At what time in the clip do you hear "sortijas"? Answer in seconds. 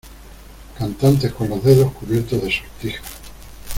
2.51-3.05